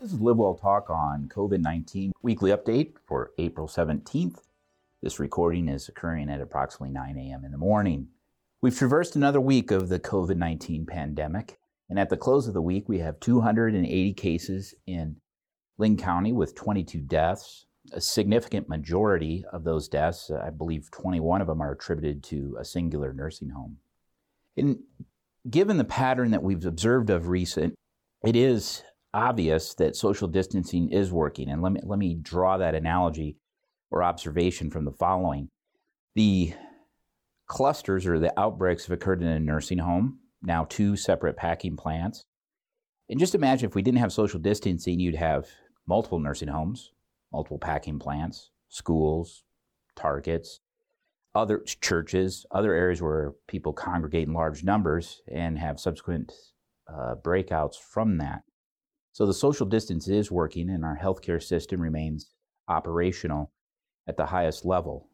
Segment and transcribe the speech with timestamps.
[0.00, 4.42] This is Live Well Talk on COVID 19 weekly update for April 17th.
[5.02, 7.44] This recording is occurring at approximately 9 a.m.
[7.44, 8.06] in the morning.
[8.60, 11.58] We've traversed another week of the COVID 19 pandemic,
[11.90, 15.16] and at the close of the week, we have 280 cases in
[15.78, 17.66] Linn County with 22 deaths.
[17.92, 22.56] A significant majority of those deaths, uh, I believe 21 of them, are attributed to
[22.60, 23.78] a singular nursing home.
[24.56, 24.78] And
[25.50, 27.74] given the pattern that we've observed of recent,
[28.24, 28.84] it is
[29.14, 31.50] obvious that social distancing is working.
[31.50, 33.36] And let me, let me draw that analogy
[33.90, 35.48] or observation from the following.
[36.14, 36.52] The
[37.46, 42.24] clusters or the outbreaks have occurred in a nursing home, now two separate packing plants.
[43.08, 45.48] And just imagine if we didn't have social distancing, you'd have
[45.86, 46.92] multiple nursing homes,
[47.32, 49.44] multiple packing plants, schools,
[49.96, 50.60] targets,
[51.34, 56.32] other churches, other areas where people congregate in large numbers and have subsequent
[56.88, 58.42] uh, breakouts from that.
[59.12, 62.34] So the social distance is working and our healthcare system remains
[62.68, 63.50] operational
[64.06, 65.08] at the highest level.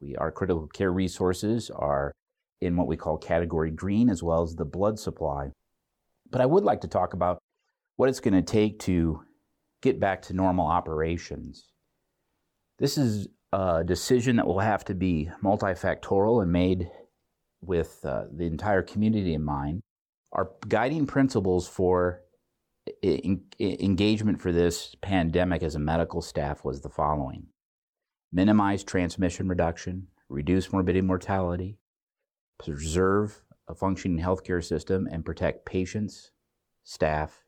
[0.00, 2.12] We, our critical care resources are
[2.60, 5.50] in what we call category green as well as the blood supply.
[6.30, 7.38] But I would like to talk about
[7.96, 9.22] what it's going to take to
[9.82, 11.68] get back to normal operations.
[12.78, 16.90] This is a decision that will have to be multifactorial and made
[17.62, 19.80] with uh, the entire community in mind.
[20.32, 22.22] Our guiding principles for
[23.02, 27.46] engagement for this pandemic as a medical staff was the following
[28.32, 31.78] minimize transmission reduction, reduce morbidity mortality,
[32.58, 36.32] preserve a functioning healthcare system, and protect patients,
[36.84, 37.44] staff,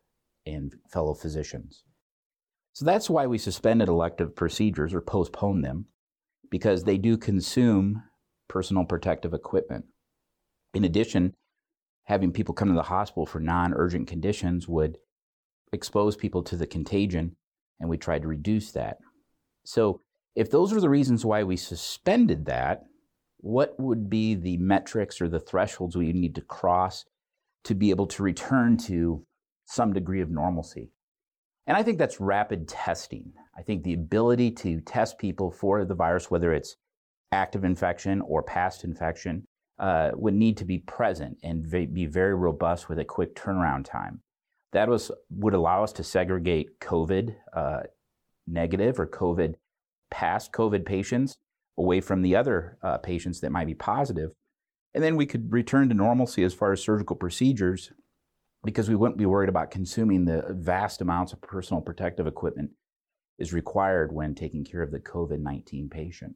[0.46, 1.84] and fellow physicians.
[2.72, 5.86] So that's why we suspended elective procedures or postponed them,
[6.50, 8.02] because they do consume
[8.48, 9.84] personal protective equipment.
[10.74, 11.34] In addition,
[12.04, 14.98] having people come to the hospital for non urgent conditions would
[15.72, 17.36] expose people to the contagion,
[17.80, 18.98] and we tried to reduce that.
[19.64, 20.00] So,
[20.34, 22.84] if those were the reasons why we suspended that,
[23.38, 27.04] what would be the metrics or the thresholds we need to cross
[27.64, 29.24] to be able to return to
[29.66, 30.90] some degree of normalcy?
[31.66, 33.32] And I think that's rapid testing.
[33.56, 36.76] I think the ability to test people for the virus, whether it's
[37.32, 39.44] active infection or past infection,
[39.78, 44.20] uh, would need to be present and be very robust with a quick turnaround time.
[44.72, 47.80] That was would allow us to segregate COVID uh,
[48.46, 49.54] negative or COVID
[50.10, 51.38] past COVID patients
[51.78, 54.30] away from the other uh, patients that might be positive,
[54.94, 57.92] and then we could return to normalcy as far as surgical procedures
[58.64, 62.70] because we wouldn't be worried about consuming the vast amounts of personal protective equipment
[63.38, 66.34] is required when taking care of the COVID 19 patient.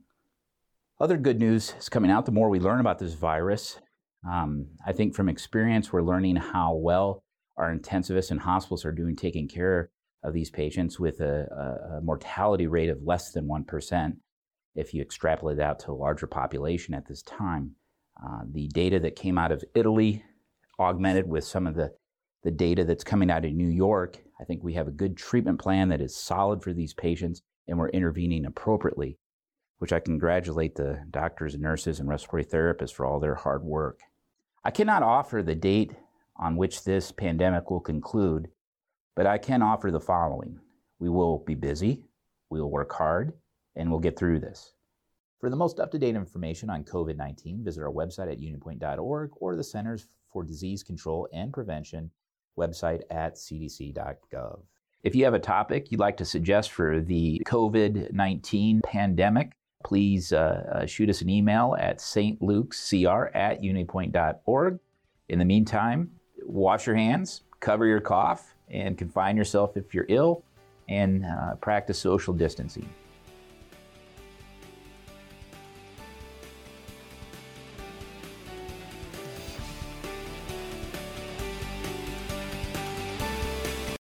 [1.01, 3.81] Other good news is coming out the more we learn about this virus.
[4.29, 7.25] Um, I think from experience, we're learning how well
[7.63, 9.91] our intensivists and hospitals are doing taking care
[10.25, 14.17] of these patients with a, a mortality rate of less than 1%
[14.75, 17.73] if you extrapolate out to a larger population at this time.
[18.23, 20.25] Uh, the data that came out of Italy,
[20.79, 21.93] augmented with some of the,
[22.43, 25.61] the data that's coming out of New York, I think we have a good treatment
[25.61, 29.19] plan that is solid for these patients and we're intervening appropriately,
[29.79, 34.01] which I congratulate the doctors and nurses and respiratory therapists for all their hard work.
[34.65, 35.93] I cannot offer the date
[36.37, 38.49] on which this pandemic will conclude,
[39.15, 40.59] but I can offer the following.
[40.99, 42.05] We will be busy,
[42.51, 43.33] we will work hard,
[43.77, 44.75] and we'll get through this.
[45.41, 49.31] For the most up to date information on COVID 19, visit our website at unitypoint.org
[49.37, 52.11] or the Centers for Disease Control and Prevention
[52.59, 54.61] website at cdc.gov.
[55.03, 59.53] If you have a topic you'd like to suggest for the COVID 19 pandemic,
[59.85, 64.79] please uh, uh, shoot us an email at stlukescr at unitypoint.org.
[65.29, 66.13] In the meantime,
[66.47, 70.43] wash your hands, cover your cough, and confine yourself if you're ill,
[70.89, 72.89] and uh, practice social distancing.